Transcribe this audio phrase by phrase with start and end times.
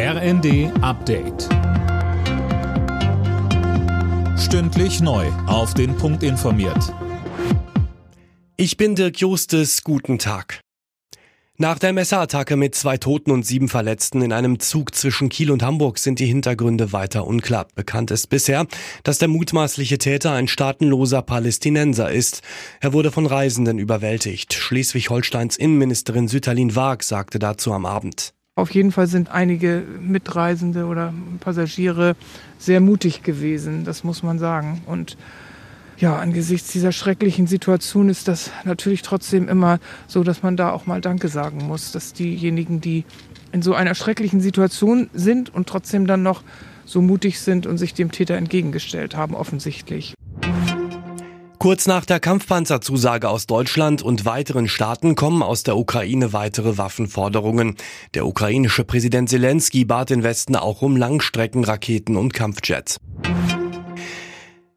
[0.00, 1.48] RND Update.
[4.38, 5.26] Stündlich neu.
[5.48, 6.94] Auf den Punkt informiert.
[8.56, 9.82] Ich bin Dirk Justes.
[9.82, 10.60] Guten Tag.
[11.56, 15.64] Nach der Messerattacke mit zwei Toten und sieben Verletzten in einem Zug zwischen Kiel und
[15.64, 17.66] Hamburg sind die Hintergründe weiter unklar.
[17.74, 18.68] Bekannt ist bisher,
[19.02, 22.42] dass der mutmaßliche Täter ein staatenloser Palästinenser ist.
[22.78, 24.54] Er wurde von Reisenden überwältigt.
[24.54, 28.37] Schleswig-Holsteins Innenministerin Süterlin Waag sagte dazu am Abend.
[28.58, 32.16] Auf jeden Fall sind einige Mitreisende oder Passagiere
[32.58, 34.82] sehr mutig gewesen, das muss man sagen.
[34.84, 35.16] Und
[35.96, 40.86] ja, angesichts dieser schrecklichen Situation ist das natürlich trotzdem immer so, dass man da auch
[40.86, 43.04] mal Danke sagen muss, dass diejenigen, die
[43.52, 46.42] in so einer schrecklichen Situation sind und trotzdem dann noch
[46.84, 50.14] so mutig sind und sich dem Täter entgegengestellt haben, offensichtlich.
[51.58, 57.74] Kurz nach der Kampfpanzerzusage aus Deutschland und weiteren Staaten kommen aus der Ukraine weitere Waffenforderungen.
[58.14, 63.00] Der ukrainische Präsident Zelensky bat den Westen auch um Langstreckenraketen und Kampfjets.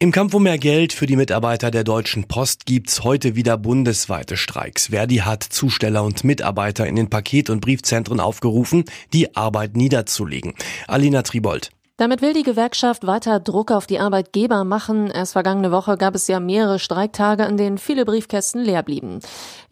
[0.00, 4.36] Im Kampf um mehr Geld für die Mitarbeiter der Deutschen Post gibt's heute wieder bundesweite
[4.36, 4.88] Streiks.
[4.88, 10.54] Verdi hat Zusteller und Mitarbeiter in den Paket- und Briefzentren aufgerufen, die Arbeit niederzulegen.
[10.88, 11.70] Alina Tribold.
[11.96, 15.12] Damit will die Gewerkschaft weiter Druck auf die Arbeitgeber machen.
[15.12, 19.20] Erst vergangene Woche gab es ja mehrere Streiktage, an denen viele Briefkästen leer blieben.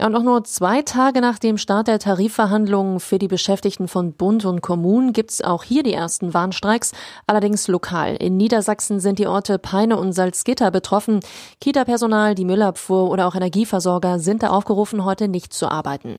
[0.01, 4.13] Ja, und auch nur zwei Tage nach dem Start der Tarifverhandlungen für die Beschäftigten von
[4.13, 6.93] Bund und Kommunen gibt's auch hier die ersten Warnstreiks,
[7.27, 8.15] allerdings lokal.
[8.15, 11.19] In Niedersachsen sind die Orte Peine und Salzgitter betroffen.
[11.61, 16.15] Kita-Personal, die Müllabfuhr oder auch Energieversorger sind da aufgerufen, heute nicht zu arbeiten.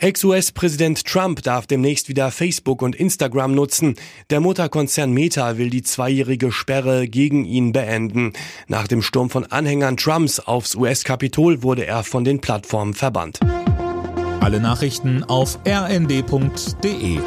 [0.00, 3.96] Ex-US-Präsident Trump darf demnächst wieder Facebook und Instagram nutzen.
[4.30, 8.32] Der Mutterkonzern Meta will die zweijährige Sperre gegen ihn beenden.
[8.68, 13.40] Nach dem Sturm von Anhängern Trumps aufs US-Kapitol wurde er von den Plattformen verbannt.
[14.40, 17.18] Alle Nachrichten auf rnd.de